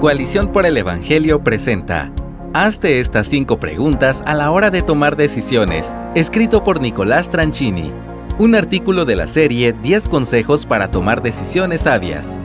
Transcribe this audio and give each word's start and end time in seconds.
Coalición 0.00 0.50
por 0.50 0.64
el 0.64 0.78
Evangelio 0.78 1.44
presenta 1.44 2.10
Hazte 2.54 3.00
estas 3.00 3.26
cinco 3.26 3.60
preguntas 3.60 4.22
a 4.24 4.34
la 4.34 4.50
hora 4.50 4.70
de 4.70 4.80
tomar 4.80 5.14
decisiones, 5.14 5.94
escrito 6.14 6.64
por 6.64 6.80
Nicolás 6.80 7.28
Tranchini, 7.28 7.92
un 8.38 8.54
artículo 8.54 9.04
de 9.04 9.14
la 9.14 9.26
serie 9.26 9.74
10 9.74 10.08
consejos 10.08 10.64
para 10.64 10.90
tomar 10.90 11.20
decisiones 11.20 11.82
sabias. 11.82 12.40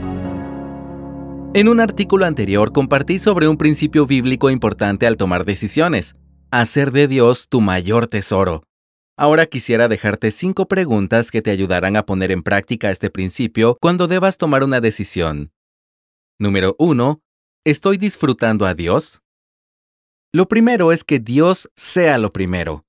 En 1.54 1.68
un 1.68 1.80
artículo 1.80 2.26
anterior 2.26 2.72
compartí 2.72 3.18
sobre 3.18 3.48
un 3.48 3.56
principio 3.56 4.04
bíblico 4.04 4.50
importante 4.50 5.06
al 5.06 5.16
tomar 5.16 5.46
decisiones, 5.46 6.14
hacer 6.50 6.92
de 6.92 7.08
Dios 7.08 7.46
tu 7.48 7.62
mayor 7.62 8.06
tesoro. 8.06 8.64
Ahora 9.16 9.46
quisiera 9.46 9.88
dejarte 9.88 10.30
cinco 10.30 10.68
preguntas 10.68 11.30
que 11.30 11.40
te 11.40 11.52
ayudarán 11.52 11.96
a 11.96 12.04
poner 12.04 12.32
en 12.32 12.42
práctica 12.42 12.90
este 12.90 13.08
principio 13.08 13.78
cuando 13.80 14.08
debas 14.08 14.36
tomar 14.36 14.62
una 14.62 14.80
decisión. 14.80 15.52
Número 16.38 16.76
1. 16.78 17.18
¿Estoy 17.66 17.96
disfrutando 17.96 18.64
a 18.64 18.74
Dios? 18.74 19.22
Lo 20.32 20.46
primero 20.46 20.92
es 20.92 21.02
que 21.02 21.18
Dios 21.18 21.68
sea 21.74 22.16
lo 22.16 22.32
primero. 22.32 22.84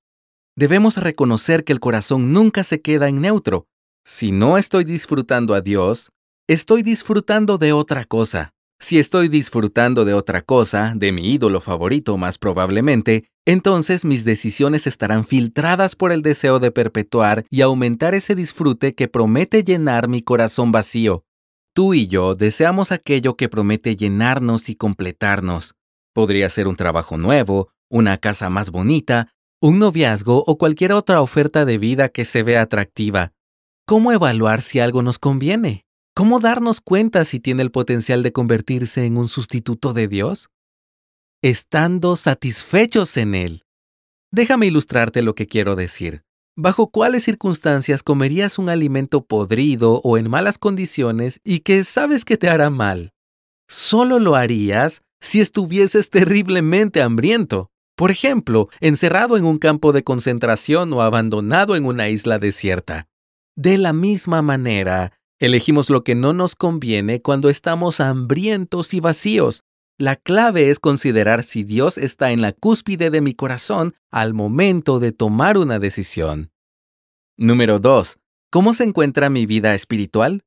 Debemos 0.56 0.98
reconocer 0.98 1.64
que 1.64 1.72
el 1.72 1.80
corazón 1.80 2.32
nunca 2.32 2.62
se 2.62 2.80
queda 2.80 3.08
en 3.08 3.20
neutro. 3.20 3.66
Si 4.04 4.30
no 4.30 4.56
estoy 4.56 4.84
disfrutando 4.84 5.54
a 5.54 5.62
Dios, 5.62 6.12
estoy 6.46 6.84
disfrutando 6.84 7.58
de 7.58 7.72
otra 7.72 8.04
cosa. 8.04 8.54
Si 8.78 9.00
estoy 9.00 9.26
disfrutando 9.26 10.04
de 10.04 10.14
otra 10.14 10.42
cosa, 10.42 10.92
de 10.94 11.10
mi 11.10 11.32
ídolo 11.32 11.60
favorito 11.60 12.16
más 12.16 12.38
probablemente, 12.38 13.24
entonces 13.46 14.04
mis 14.04 14.24
decisiones 14.24 14.86
estarán 14.86 15.24
filtradas 15.24 15.96
por 15.96 16.12
el 16.12 16.22
deseo 16.22 16.60
de 16.60 16.70
perpetuar 16.70 17.44
y 17.50 17.62
aumentar 17.62 18.14
ese 18.14 18.36
disfrute 18.36 18.94
que 18.94 19.08
promete 19.08 19.64
llenar 19.64 20.06
mi 20.06 20.22
corazón 20.22 20.70
vacío. 20.70 21.24
Tú 21.78 21.94
y 21.94 22.08
yo 22.08 22.34
deseamos 22.34 22.90
aquello 22.90 23.36
que 23.36 23.48
promete 23.48 23.94
llenarnos 23.94 24.68
y 24.68 24.74
completarnos. 24.74 25.76
Podría 26.12 26.48
ser 26.48 26.66
un 26.66 26.74
trabajo 26.74 27.18
nuevo, 27.18 27.68
una 27.88 28.18
casa 28.18 28.50
más 28.50 28.72
bonita, 28.72 29.32
un 29.62 29.78
noviazgo 29.78 30.42
o 30.44 30.58
cualquier 30.58 30.90
otra 30.90 31.20
oferta 31.20 31.64
de 31.64 31.78
vida 31.78 32.08
que 32.08 32.24
se 32.24 32.42
vea 32.42 32.62
atractiva. 32.62 33.30
¿Cómo 33.86 34.10
evaluar 34.10 34.60
si 34.60 34.80
algo 34.80 35.02
nos 35.02 35.20
conviene? 35.20 35.86
¿Cómo 36.16 36.40
darnos 36.40 36.80
cuenta 36.80 37.24
si 37.24 37.38
tiene 37.38 37.62
el 37.62 37.70
potencial 37.70 38.24
de 38.24 38.32
convertirse 38.32 39.06
en 39.06 39.16
un 39.16 39.28
sustituto 39.28 39.92
de 39.92 40.08
Dios? 40.08 40.48
Estando 41.42 42.16
satisfechos 42.16 43.16
en 43.16 43.36
Él. 43.36 43.62
Déjame 44.32 44.66
ilustrarte 44.66 45.22
lo 45.22 45.36
que 45.36 45.46
quiero 45.46 45.76
decir. 45.76 46.24
¿Bajo 46.60 46.90
cuáles 46.90 47.22
circunstancias 47.22 48.02
comerías 48.02 48.58
un 48.58 48.68
alimento 48.68 49.24
podrido 49.24 50.00
o 50.02 50.18
en 50.18 50.28
malas 50.28 50.58
condiciones 50.58 51.40
y 51.44 51.60
que 51.60 51.84
sabes 51.84 52.24
que 52.24 52.36
te 52.36 52.48
hará 52.48 52.68
mal? 52.68 53.12
Solo 53.68 54.18
lo 54.18 54.34
harías 54.34 55.02
si 55.20 55.40
estuvieses 55.40 56.10
terriblemente 56.10 57.00
hambriento. 57.00 57.70
Por 57.94 58.10
ejemplo, 58.10 58.68
encerrado 58.80 59.36
en 59.36 59.44
un 59.44 59.58
campo 59.58 59.92
de 59.92 60.02
concentración 60.02 60.92
o 60.92 61.02
abandonado 61.02 61.76
en 61.76 61.84
una 61.84 62.08
isla 62.08 62.40
desierta. 62.40 63.06
De 63.54 63.78
la 63.78 63.92
misma 63.92 64.42
manera, 64.42 65.12
elegimos 65.38 65.90
lo 65.90 66.02
que 66.02 66.16
no 66.16 66.32
nos 66.32 66.56
conviene 66.56 67.22
cuando 67.22 67.50
estamos 67.50 68.00
hambrientos 68.00 68.94
y 68.94 68.98
vacíos, 68.98 69.62
la 69.98 70.14
clave 70.14 70.70
es 70.70 70.78
considerar 70.78 71.42
si 71.42 71.64
Dios 71.64 71.98
está 71.98 72.30
en 72.30 72.40
la 72.40 72.52
cúspide 72.52 73.10
de 73.10 73.20
mi 73.20 73.34
corazón 73.34 73.96
al 74.12 74.32
momento 74.32 75.00
de 75.00 75.10
tomar 75.10 75.58
una 75.58 75.80
decisión. 75.80 76.52
Número 77.36 77.80
2. 77.80 78.18
¿Cómo 78.50 78.74
se 78.74 78.84
encuentra 78.84 79.28
mi 79.28 79.44
vida 79.44 79.74
espiritual? 79.74 80.44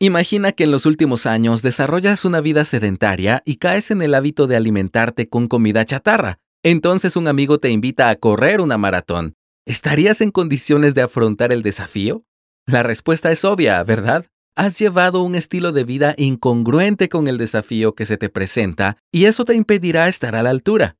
Imagina 0.00 0.52
que 0.52 0.64
en 0.64 0.72
los 0.72 0.84
últimos 0.84 1.26
años 1.26 1.62
desarrollas 1.62 2.24
una 2.24 2.40
vida 2.40 2.64
sedentaria 2.64 3.42
y 3.44 3.56
caes 3.56 3.92
en 3.92 4.02
el 4.02 4.14
hábito 4.14 4.48
de 4.48 4.56
alimentarte 4.56 5.28
con 5.28 5.46
comida 5.46 5.84
chatarra. 5.84 6.40
Entonces 6.64 7.16
un 7.16 7.28
amigo 7.28 7.58
te 7.58 7.70
invita 7.70 8.08
a 8.08 8.16
correr 8.16 8.60
una 8.60 8.78
maratón. 8.78 9.36
¿Estarías 9.64 10.20
en 10.20 10.32
condiciones 10.32 10.94
de 10.94 11.02
afrontar 11.02 11.52
el 11.52 11.62
desafío? 11.62 12.24
La 12.66 12.82
respuesta 12.82 13.30
es 13.30 13.44
obvia, 13.44 13.82
¿verdad? 13.84 14.26
Has 14.58 14.76
llevado 14.76 15.22
un 15.22 15.36
estilo 15.36 15.70
de 15.70 15.84
vida 15.84 16.14
incongruente 16.18 17.08
con 17.08 17.28
el 17.28 17.38
desafío 17.38 17.94
que 17.94 18.04
se 18.04 18.16
te 18.16 18.28
presenta 18.28 18.96
y 19.12 19.26
eso 19.26 19.44
te 19.44 19.54
impedirá 19.54 20.08
estar 20.08 20.34
a 20.34 20.42
la 20.42 20.50
altura. 20.50 20.96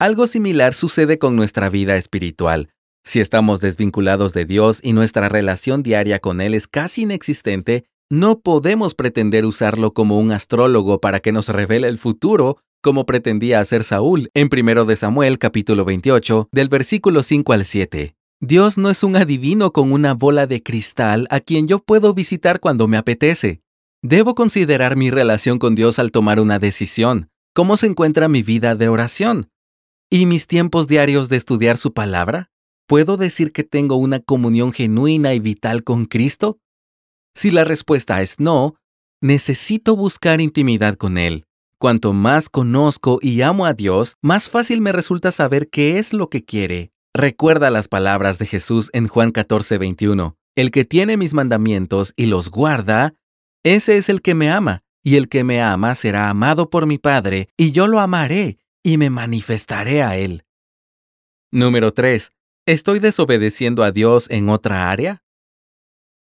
Algo 0.00 0.26
similar 0.26 0.72
sucede 0.72 1.18
con 1.18 1.36
nuestra 1.36 1.68
vida 1.68 1.96
espiritual. 1.96 2.70
Si 3.04 3.20
estamos 3.20 3.60
desvinculados 3.60 4.32
de 4.32 4.46
Dios 4.46 4.80
y 4.82 4.94
nuestra 4.94 5.28
relación 5.28 5.82
diaria 5.82 6.20
con 6.20 6.40
Él 6.40 6.54
es 6.54 6.66
casi 6.66 7.02
inexistente, 7.02 7.84
no 8.10 8.40
podemos 8.40 8.94
pretender 8.94 9.44
usarlo 9.44 9.92
como 9.92 10.18
un 10.18 10.32
astrólogo 10.32 10.98
para 10.98 11.20
que 11.20 11.32
nos 11.32 11.50
revele 11.50 11.88
el 11.88 11.98
futuro, 11.98 12.56
como 12.82 13.04
pretendía 13.04 13.60
hacer 13.60 13.84
Saúl 13.84 14.30
en 14.32 14.48
1 14.50 14.86
de 14.86 14.96
Samuel 14.96 15.38
capítulo 15.38 15.84
28, 15.84 16.48
del 16.50 16.70
versículo 16.70 17.22
5 17.22 17.52
al 17.52 17.66
7. 17.66 18.16
Dios 18.44 18.76
no 18.76 18.90
es 18.90 19.04
un 19.04 19.14
adivino 19.14 19.72
con 19.72 19.92
una 19.92 20.14
bola 20.14 20.48
de 20.48 20.64
cristal 20.64 21.28
a 21.30 21.38
quien 21.38 21.68
yo 21.68 21.78
puedo 21.78 22.12
visitar 22.12 22.58
cuando 22.58 22.88
me 22.88 22.96
apetece. 22.96 23.62
Debo 24.02 24.34
considerar 24.34 24.96
mi 24.96 25.12
relación 25.12 25.60
con 25.60 25.76
Dios 25.76 26.00
al 26.00 26.10
tomar 26.10 26.40
una 26.40 26.58
decisión. 26.58 27.30
¿Cómo 27.54 27.76
se 27.76 27.86
encuentra 27.86 28.26
mi 28.26 28.42
vida 28.42 28.74
de 28.74 28.88
oración? 28.88 29.48
¿Y 30.10 30.26
mis 30.26 30.48
tiempos 30.48 30.88
diarios 30.88 31.28
de 31.28 31.36
estudiar 31.36 31.76
su 31.76 31.92
palabra? 31.92 32.50
¿Puedo 32.88 33.16
decir 33.16 33.52
que 33.52 33.62
tengo 33.62 33.94
una 33.94 34.18
comunión 34.18 34.72
genuina 34.72 35.34
y 35.34 35.38
vital 35.38 35.84
con 35.84 36.06
Cristo? 36.06 36.58
Si 37.36 37.52
la 37.52 37.62
respuesta 37.62 38.22
es 38.22 38.40
no, 38.40 38.74
necesito 39.20 39.94
buscar 39.94 40.40
intimidad 40.40 40.96
con 40.96 41.16
Él. 41.16 41.44
Cuanto 41.78 42.12
más 42.12 42.48
conozco 42.48 43.20
y 43.22 43.42
amo 43.42 43.66
a 43.66 43.74
Dios, 43.74 44.16
más 44.20 44.50
fácil 44.50 44.80
me 44.80 44.90
resulta 44.90 45.30
saber 45.30 45.70
qué 45.70 46.00
es 46.00 46.12
lo 46.12 46.28
que 46.28 46.44
quiere 46.44 46.91
Recuerda 47.14 47.68
las 47.68 47.88
palabras 47.88 48.38
de 48.38 48.46
Jesús 48.46 48.88
en 48.94 49.06
Juan 49.06 49.32
14, 49.32 49.76
21. 49.76 50.38
El 50.56 50.70
que 50.70 50.86
tiene 50.86 51.18
mis 51.18 51.34
mandamientos 51.34 52.14
y 52.16 52.24
los 52.24 52.50
guarda, 52.50 53.12
ese 53.62 53.98
es 53.98 54.08
el 54.08 54.22
que 54.22 54.34
me 54.34 54.50
ama, 54.50 54.82
y 55.04 55.16
el 55.16 55.28
que 55.28 55.44
me 55.44 55.60
ama 55.60 55.94
será 55.94 56.30
amado 56.30 56.70
por 56.70 56.86
mi 56.86 56.96
Padre, 56.96 57.50
y 57.58 57.72
yo 57.72 57.86
lo 57.86 58.00
amaré, 58.00 58.58
y 58.82 58.96
me 58.96 59.10
manifestaré 59.10 60.02
a 60.02 60.16
él. 60.16 60.46
Número 61.50 61.92
3. 61.92 62.32
¿Estoy 62.64 62.98
desobedeciendo 62.98 63.84
a 63.84 63.92
Dios 63.92 64.30
en 64.30 64.48
otra 64.48 64.90
área? 64.90 65.22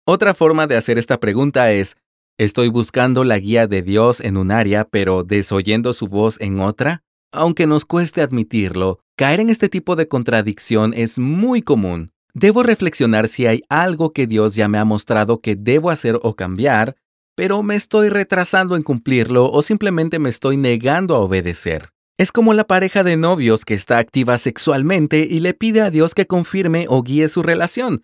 Otra 0.04 0.34
forma 0.34 0.66
de 0.66 0.76
hacer 0.76 0.98
esta 0.98 1.20
pregunta 1.20 1.70
es, 1.70 1.96
¿estoy 2.38 2.70
buscando 2.70 3.22
la 3.22 3.38
guía 3.38 3.68
de 3.68 3.82
Dios 3.82 4.20
en 4.20 4.36
un 4.36 4.50
área 4.50 4.84
pero 4.84 5.22
desoyendo 5.22 5.92
su 5.92 6.08
voz 6.08 6.40
en 6.40 6.58
otra? 6.58 7.01
Aunque 7.32 7.66
nos 7.66 7.86
cueste 7.86 8.20
admitirlo, 8.20 9.00
caer 9.16 9.40
en 9.40 9.48
este 9.48 9.70
tipo 9.70 9.96
de 9.96 10.06
contradicción 10.06 10.92
es 10.94 11.18
muy 11.18 11.62
común. 11.62 12.12
Debo 12.34 12.62
reflexionar 12.62 13.26
si 13.26 13.46
hay 13.46 13.62
algo 13.70 14.12
que 14.12 14.26
Dios 14.26 14.54
ya 14.54 14.68
me 14.68 14.78
ha 14.78 14.84
mostrado 14.84 15.40
que 15.40 15.56
debo 15.56 15.90
hacer 15.90 16.20
o 16.22 16.36
cambiar, 16.36 16.94
pero 17.34 17.62
me 17.62 17.74
estoy 17.74 18.10
retrasando 18.10 18.76
en 18.76 18.82
cumplirlo 18.82 19.50
o 19.50 19.62
simplemente 19.62 20.18
me 20.18 20.28
estoy 20.28 20.58
negando 20.58 21.14
a 21.14 21.20
obedecer. 21.20 21.88
Es 22.18 22.32
como 22.32 22.52
la 22.52 22.64
pareja 22.64 23.02
de 23.02 23.16
novios 23.16 23.64
que 23.64 23.72
está 23.72 23.96
activa 23.96 24.36
sexualmente 24.36 25.26
y 25.28 25.40
le 25.40 25.54
pide 25.54 25.80
a 25.80 25.90
Dios 25.90 26.14
que 26.14 26.26
confirme 26.26 26.84
o 26.90 27.02
guíe 27.02 27.28
su 27.28 27.42
relación. 27.42 28.02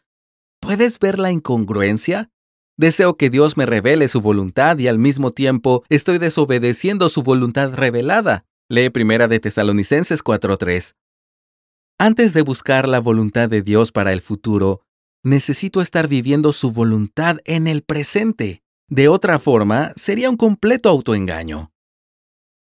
¿Puedes 0.61 0.99
ver 0.99 1.19
la 1.19 1.31
incongruencia? 1.31 2.31
Deseo 2.79 3.17
que 3.19 3.29
Dios 3.29 3.59
me 3.59 3.67
revele 3.67 4.09
su 4.09 4.23
voluntad 4.23 4.79
y 4.79 4.89
al 4.89 4.99
mismo 4.99 5.33
tiempo 5.33 5.85
estoy 5.91 6.17
desobedeciendo 6.17 7.11
su 7.11 7.23
voluntad 7.23 7.75
revelada. 7.75 8.47
Lee 8.71 8.91
Primera 8.91 9.29
de 9.29 9.41
Tesalonicenses 9.41 10.23
4:3. 10.23 10.95
Antes 11.99 12.35
de 12.35 12.43
buscar 12.43 12.87
la 12.87 13.01
voluntad 13.01 13.49
de 13.49 13.63
Dios 13.63 13.93
para 13.93 14.13
el 14.13 14.21
futuro, 14.21 14.83
necesito 15.25 15.81
estar 15.81 16.07
viviendo 16.07 16.53
su 16.53 16.71
voluntad 16.71 17.39
en 17.47 17.67
el 17.67 17.83
presente. 17.83 18.63
De 18.91 19.09
otra 19.09 19.39
forma, 19.39 19.93
sería 19.97 20.29
un 20.29 20.37
completo 20.37 20.91
autoengaño. 20.91 21.73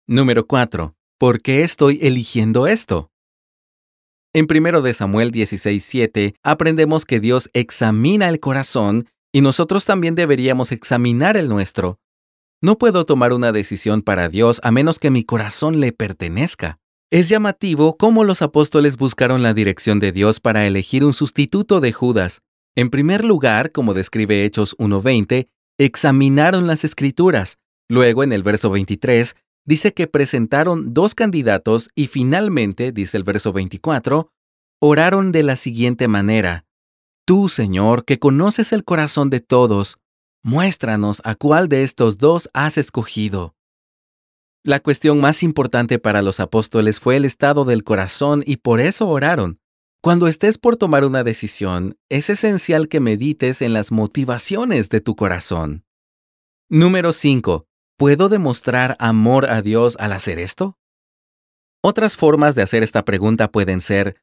Número 0.06 0.46
4. 0.46 0.94
¿Por 1.18 1.42
qué 1.42 1.62
estoy 1.62 1.98
eligiendo 2.00 2.68
esto? 2.68 3.10
En 4.32 4.46
1 4.46 4.82
de 4.82 4.92
Samuel 4.92 5.32
16:7 5.32 6.36
aprendemos 6.44 7.04
que 7.04 7.18
Dios 7.18 7.50
examina 7.52 8.28
el 8.28 8.38
corazón 8.38 9.08
y 9.32 9.40
nosotros 9.40 9.86
también 9.86 10.14
deberíamos 10.14 10.70
examinar 10.70 11.36
el 11.36 11.48
nuestro. 11.48 11.98
No 12.62 12.78
puedo 12.78 13.04
tomar 13.04 13.34
una 13.34 13.52
decisión 13.52 14.00
para 14.00 14.28
Dios 14.30 14.60
a 14.62 14.70
menos 14.70 14.98
que 14.98 15.10
mi 15.10 15.24
corazón 15.24 15.78
le 15.78 15.92
pertenezca. 15.92 16.78
Es 17.10 17.28
llamativo 17.28 17.96
cómo 17.96 18.24
los 18.24 18.40
apóstoles 18.40 18.96
buscaron 18.96 19.42
la 19.42 19.52
dirección 19.52 20.00
de 20.00 20.10
Dios 20.10 20.40
para 20.40 20.66
elegir 20.66 21.04
un 21.04 21.12
sustituto 21.12 21.80
de 21.80 21.92
Judas. 21.92 22.40
En 22.74 22.88
primer 22.88 23.24
lugar, 23.24 23.72
como 23.72 23.94
describe 23.94 24.44
Hechos 24.44 24.76
1.20, 24.78 25.48
examinaron 25.78 26.66
las 26.66 26.84
escrituras. 26.84 27.58
Luego, 27.88 28.24
en 28.24 28.32
el 28.32 28.42
verso 28.42 28.70
23, 28.70 29.36
dice 29.66 29.92
que 29.92 30.06
presentaron 30.06 30.94
dos 30.94 31.14
candidatos 31.14 31.90
y 31.94 32.06
finalmente, 32.06 32.90
dice 32.90 33.18
el 33.18 33.24
verso 33.24 33.52
24, 33.52 34.30
oraron 34.80 35.30
de 35.30 35.42
la 35.42 35.56
siguiente 35.56 36.08
manera. 36.08 36.64
Tú, 37.26 37.48
Señor, 37.48 38.04
que 38.04 38.18
conoces 38.18 38.72
el 38.72 38.82
corazón 38.84 39.30
de 39.30 39.40
todos, 39.40 39.98
Muéstranos 40.42 41.20
a 41.24 41.34
cuál 41.34 41.68
de 41.68 41.82
estos 41.82 42.18
dos 42.18 42.48
has 42.52 42.78
escogido. 42.78 43.54
La 44.62 44.80
cuestión 44.80 45.20
más 45.20 45.42
importante 45.42 45.98
para 45.98 46.22
los 46.22 46.40
apóstoles 46.40 46.98
fue 46.98 47.16
el 47.16 47.24
estado 47.24 47.64
del 47.64 47.84
corazón 47.84 48.42
y 48.44 48.56
por 48.56 48.80
eso 48.80 49.08
oraron. 49.08 49.60
Cuando 50.02 50.28
estés 50.28 50.58
por 50.58 50.76
tomar 50.76 51.04
una 51.04 51.24
decisión, 51.24 51.96
es 52.08 52.30
esencial 52.30 52.88
que 52.88 53.00
medites 53.00 53.62
en 53.62 53.72
las 53.72 53.92
motivaciones 53.92 54.88
de 54.88 55.00
tu 55.00 55.16
corazón. 55.16 55.84
Número 56.68 57.12
5. 57.12 57.66
¿Puedo 57.96 58.28
demostrar 58.28 58.96
amor 58.98 59.50
a 59.50 59.62
Dios 59.62 59.96
al 59.98 60.12
hacer 60.12 60.38
esto? 60.38 60.76
Otras 61.82 62.16
formas 62.16 62.54
de 62.56 62.62
hacer 62.62 62.82
esta 62.82 63.04
pregunta 63.04 63.52
pueden 63.52 63.80
ser, 63.80 64.20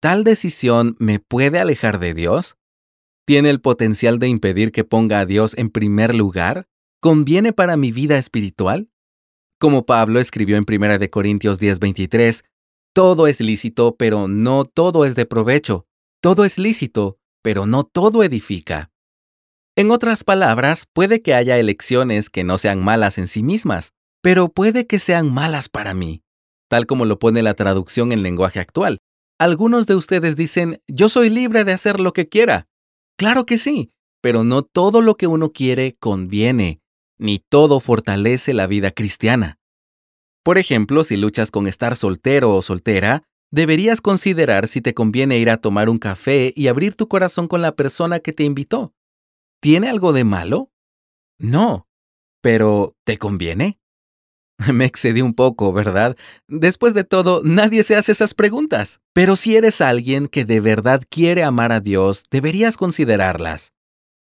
¿tal 0.00 0.24
decisión 0.24 0.96
me 0.98 1.18
puede 1.18 1.60
alejar 1.60 1.98
de 1.98 2.14
Dios? 2.14 2.56
¿Tiene 3.24 3.50
el 3.50 3.60
potencial 3.60 4.18
de 4.18 4.26
impedir 4.26 4.72
que 4.72 4.82
ponga 4.82 5.20
a 5.20 5.26
Dios 5.26 5.56
en 5.56 5.70
primer 5.70 6.14
lugar? 6.14 6.66
¿Conviene 7.00 7.52
para 7.52 7.76
mi 7.76 7.92
vida 7.92 8.18
espiritual? 8.18 8.90
Como 9.60 9.86
Pablo 9.86 10.18
escribió 10.18 10.56
en 10.56 10.64
1 10.64 11.08
Corintios 11.08 11.60
10:23, 11.60 12.42
todo 12.92 13.28
es 13.28 13.40
lícito, 13.40 13.96
pero 13.96 14.26
no 14.26 14.64
todo 14.64 15.04
es 15.04 15.14
de 15.14 15.24
provecho. 15.24 15.86
Todo 16.20 16.44
es 16.44 16.58
lícito, 16.58 17.18
pero 17.42 17.64
no 17.64 17.84
todo 17.84 18.24
edifica. 18.24 18.90
En 19.76 19.92
otras 19.92 20.24
palabras, 20.24 20.86
puede 20.92 21.22
que 21.22 21.34
haya 21.34 21.58
elecciones 21.58 22.28
que 22.28 22.42
no 22.44 22.58
sean 22.58 22.82
malas 22.82 23.18
en 23.18 23.28
sí 23.28 23.42
mismas, 23.42 23.92
pero 24.20 24.48
puede 24.48 24.86
que 24.86 24.98
sean 24.98 25.32
malas 25.32 25.68
para 25.68 25.94
mí, 25.94 26.22
tal 26.68 26.86
como 26.86 27.04
lo 27.04 27.18
pone 27.18 27.42
la 27.42 27.54
traducción 27.54 28.12
en 28.12 28.22
lenguaje 28.22 28.60
actual. 28.60 28.98
Algunos 29.38 29.86
de 29.86 29.94
ustedes 29.94 30.36
dicen, 30.36 30.82
yo 30.88 31.08
soy 31.08 31.30
libre 31.30 31.64
de 31.64 31.72
hacer 31.72 32.00
lo 32.00 32.12
que 32.12 32.28
quiera. 32.28 32.66
Claro 33.22 33.46
que 33.46 33.56
sí, 33.56 33.92
pero 34.20 34.42
no 34.42 34.64
todo 34.64 35.00
lo 35.00 35.16
que 35.16 35.28
uno 35.28 35.52
quiere 35.52 35.94
conviene 36.00 36.80
ni 37.18 37.38
todo 37.38 37.78
fortalece 37.78 38.52
la 38.52 38.66
vida 38.66 38.90
cristiana. 38.90 39.60
Por 40.42 40.58
ejemplo, 40.58 41.04
si 41.04 41.16
luchas 41.16 41.52
con 41.52 41.68
estar 41.68 41.94
soltero 41.94 42.52
o 42.56 42.62
soltera, 42.62 43.22
deberías 43.52 44.00
considerar 44.00 44.66
si 44.66 44.80
te 44.80 44.92
conviene 44.92 45.38
ir 45.38 45.50
a 45.50 45.58
tomar 45.58 45.88
un 45.88 45.98
café 45.98 46.52
y 46.56 46.66
abrir 46.66 46.96
tu 46.96 47.06
corazón 47.06 47.46
con 47.46 47.62
la 47.62 47.76
persona 47.76 48.18
que 48.18 48.32
te 48.32 48.42
invitó. 48.42 48.92
¿Tiene 49.60 49.88
algo 49.88 50.12
de 50.12 50.24
malo? 50.24 50.72
No. 51.38 51.86
Pero, 52.40 52.96
¿te 53.04 53.18
conviene? 53.18 53.78
Me 54.72 54.84
excedí 54.84 55.22
un 55.22 55.34
poco, 55.34 55.72
¿verdad? 55.72 56.16
Después 56.48 56.94
de 56.94 57.04
todo, 57.04 57.42
nadie 57.44 57.82
se 57.82 57.96
hace 57.96 58.12
esas 58.12 58.34
preguntas. 58.34 59.00
Pero 59.12 59.36
si 59.36 59.56
eres 59.56 59.80
alguien 59.80 60.28
que 60.28 60.44
de 60.44 60.60
verdad 60.60 61.02
quiere 61.08 61.42
amar 61.42 61.72
a 61.72 61.80
Dios, 61.80 62.24
deberías 62.30 62.76
considerarlas. 62.76 63.72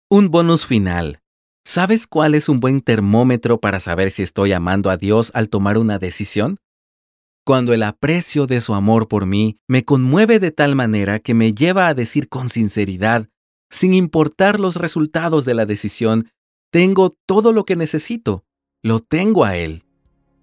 Un 0.08 0.30
bonus 0.30 0.66
final. 0.66 1.20
¿Sabes 1.64 2.06
cuál 2.06 2.34
es 2.34 2.48
un 2.48 2.58
buen 2.58 2.80
termómetro 2.80 3.60
para 3.60 3.80
saber 3.80 4.10
si 4.10 4.22
estoy 4.22 4.52
amando 4.52 4.90
a 4.90 4.96
Dios 4.96 5.30
al 5.34 5.48
tomar 5.48 5.78
una 5.78 5.98
decisión? 5.98 6.56
Cuando 7.44 7.72
el 7.72 7.82
aprecio 7.82 8.46
de 8.46 8.60
su 8.60 8.74
amor 8.74 9.08
por 9.08 9.26
mí 9.26 9.58
me 9.68 9.84
conmueve 9.84 10.38
de 10.38 10.50
tal 10.50 10.74
manera 10.74 11.18
que 11.18 11.34
me 11.34 11.54
lleva 11.54 11.88
a 11.88 11.94
decir 11.94 12.28
con 12.28 12.48
sinceridad, 12.48 13.28
sin 13.70 13.94
importar 13.94 14.58
los 14.58 14.76
resultados 14.76 15.44
de 15.44 15.54
la 15.54 15.66
decisión, 15.66 16.28
tengo 16.72 17.16
todo 17.26 17.52
lo 17.52 17.64
que 17.64 17.76
necesito, 17.76 18.44
lo 18.82 19.00
tengo 19.00 19.44
a 19.44 19.56
Él. 19.56 19.84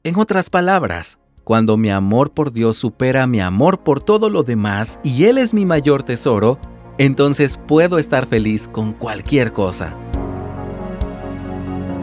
En 0.07 0.15
otras 0.15 0.49
palabras, 0.49 1.19
cuando 1.43 1.75
mi 1.75 1.89
amor 1.89 2.31
por 2.31 2.53
Dios 2.53 2.77
supera 2.77 3.27
mi 3.27 3.41
amor 3.41 3.83
por 3.83 3.99
todo 3.99 4.29
lo 4.29 4.43
demás 4.43 5.01
y 5.03 5.25
Él 5.25 5.37
es 5.37 5.53
mi 5.53 5.65
mayor 5.65 6.03
tesoro, 6.03 6.59
entonces 6.97 7.59
puedo 7.67 7.97
estar 7.97 8.25
feliz 8.25 8.69
con 8.71 8.93
cualquier 8.93 9.51
cosa. 9.51 9.97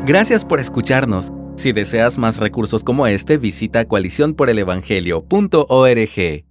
Gracias 0.04 0.44
por 0.44 0.60
escucharnos. 0.60 1.32
Si 1.56 1.72
deseas 1.72 2.18
más 2.18 2.36
recursos 2.36 2.84
como 2.84 3.06
este, 3.06 3.38
visita 3.38 3.86
coaliciónporelevangelio.org. 3.86 6.44